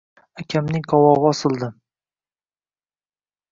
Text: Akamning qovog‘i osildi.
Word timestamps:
Akamning 0.43 0.87
qovog‘i 0.93 1.29
osildi. 1.33 1.71